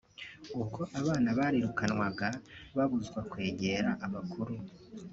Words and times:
ubwo 0.59 0.81
abana 0.99 1.29
birukanwaga 1.53 2.27
babuzw 2.77 3.15
akwegera 3.21 3.89
abakuru 4.05 4.55